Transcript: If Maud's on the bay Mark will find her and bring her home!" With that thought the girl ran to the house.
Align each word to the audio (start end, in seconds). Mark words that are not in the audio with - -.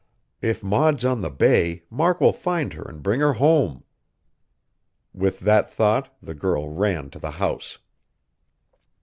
If 0.41 0.63
Maud's 0.63 1.05
on 1.05 1.21
the 1.21 1.29
bay 1.29 1.83
Mark 1.91 2.19
will 2.21 2.33
find 2.33 2.73
her 2.73 2.81
and 2.81 3.03
bring 3.03 3.19
her 3.19 3.33
home!" 3.33 3.83
With 5.13 5.41
that 5.41 5.71
thought 5.71 6.11
the 6.23 6.33
girl 6.33 6.69
ran 6.69 7.11
to 7.11 7.19
the 7.19 7.29
house. 7.37 7.77